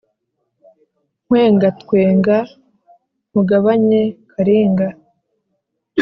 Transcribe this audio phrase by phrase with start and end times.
[1.25, 2.37] Ntwengatwenga
[3.29, 4.87] nkugabanye karinga